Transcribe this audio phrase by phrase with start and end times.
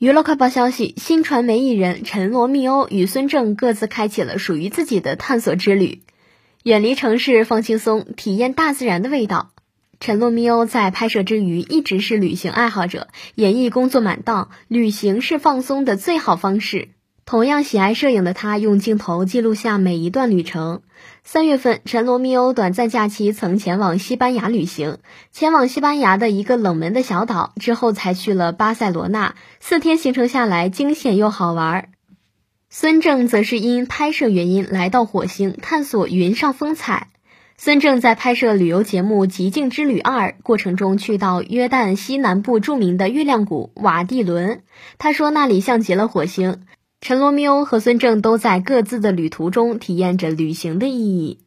[0.00, 6.00] 娱乐快报消息：新传媒艺人陈罗密欧与孙正各自开启了属于自己的探索之旅，
[6.62, 9.50] 远离城市放轻松，体验大自然的味道。
[10.00, 16.88] 陈罗密欧在拍摄之余一直是旅行爱好者，演艺工作满档，旅行是放松的最好方式。
[17.30, 20.82] 同样喜爱摄影的他，用镜头记录下每一段旅程。
[21.22, 24.98] 三月份，陈罗密欧短暂假期曾前往西班牙旅行，
[25.30, 29.36] 前往西班牙的一个冷门的小岛，之后才去了巴塞罗那。
[29.60, 31.90] 四天行程下来，惊险又好玩。
[32.68, 37.10] 孙正则是因拍摄原因来到火星，探索云上风采。
[37.56, 44.62] 孙正在拍摄旅游节目《极境之旅二》过程中，去到约旦西南部著名的月亮谷瓦蒂伦，
[44.98, 46.62] 他说那里像极了火星。
[47.02, 51.38] 陈罗密欧和孙正都在各自的旅途中体验着旅行的意义。